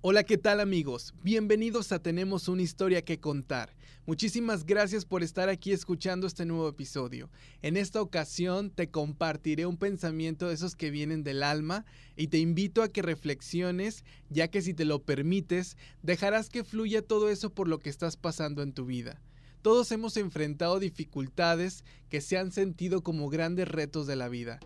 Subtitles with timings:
[0.00, 1.12] Hola, ¿qué tal amigos?
[1.24, 3.74] Bienvenidos a Tenemos una historia que contar.
[4.06, 7.30] Muchísimas gracias por estar aquí escuchando este nuevo episodio.
[7.62, 11.84] En esta ocasión te compartiré un pensamiento de esos que vienen del alma
[12.14, 17.02] y te invito a que reflexiones, ya que si te lo permites, dejarás que fluya
[17.02, 19.20] todo eso por lo que estás pasando en tu vida.
[19.62, 24.60] Todos hemos enfrentado dificultades que se han sentido como grandes retos de la vida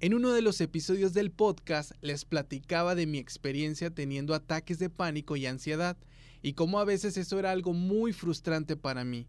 [0.00, 4.90] en uno de los episodios del podcast les platicaba de mi experiencia teniendo ataques de
[4.90, 5.96] pánico y ansiedad
[6.40, 9.26] y cómo a veces eso era algo muy frustrante para mí.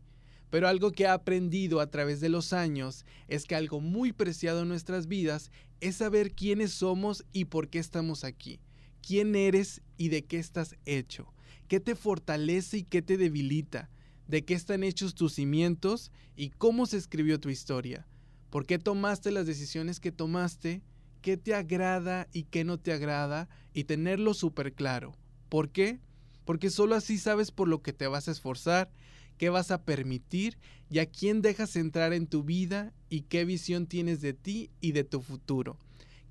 [0.51, 4.61] Pero algo que he aprendido a través de los años es que algo muy preciado
[4.61, 5.51] en nuestras vidas
[5.81, 8.59] es saber quiénes somos y por qué estamos aquí.
[9.01, 11.33] Quién eres y de qué estás hecho.
[11.67, 13.89] ¿Qué te fortalece y qué te debilita?
[14.27, 18.07] ¿De qué están hechos tus cimientos y cómo se escribió tu historia?
[18.49, 20.81] ¿Por qué tomaste las decisiones que tomaste?
[21.21, 23.47] ¿Qué te agrada y qué no te agrada?
[23.73, 25.15] Y tenerlo súper claro.
[25.49, 25.99] ¿Por qué?
[26.45, 28.89] Porque solo así sabes por lo que te vas a esforzar,
[29.37, 30.57] qué vas a permitir
[30.89, 34.93] y a quién dejas entrar en tu vida y qué visión tienes de ti y
[34.93, 35.77] de tu futuro.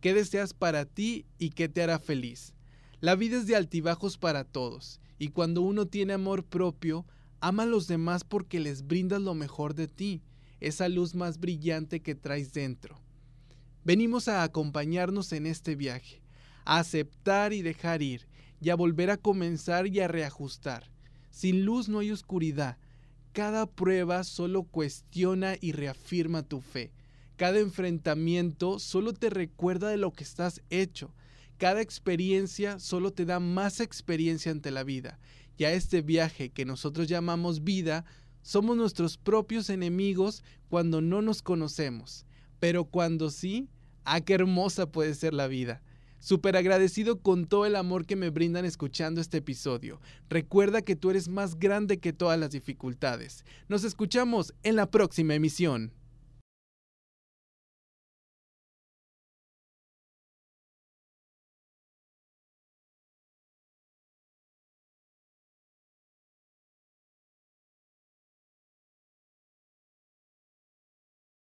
[0.00, 2.52] ¿Qué deseas para ti y qué te hará feliz?
[3.00, 7.06] La vida es de altibajos para todos y cuando uno tiene amor propio,
[7.40, 10.22] ama a los demás porque les brindas lo mejor de ti
[10.60, 13.00] esa luz más brillante que traes dentro.
[13.84, 16.22] Venimos a acompañarnos en este viaje,
[16.64, 18.28] a aceptar y dejar ir,
[18.60, 20.90] y a volver a comenzar y a reajustar.
[21.30, 22.76] Sin luz no hay oscuridad.
[23.32, 26.92] Cada prueba solo cuestiona y reafirma tu fe.
[27.36, 31.14] Cada enfrentamiento solo te recuerda de lo que estás hecho.
[31.56, 35.20] Cada experiencia solo te da más experiencia ante la vida.
[35.56, 38.04] Y a este viaje que nosotros llamamos vida,
[38.48, 42.24] somos nuestros propios enemigos cuando no nos conocemos,
[42.58, 43.68] pero cuando sí,
[44.04, 45.82] ¡ah, qué hermosa puede ser la vida!
[46.18, 50.00] Súper agradecido con todo el amor que me brindan escuchando este episodio.
[50.30, 53.44] Recuerda que tú eres más grande que todas las dificultades.
[53.68, 55.92] Nos escuchamos en la próxima emisión.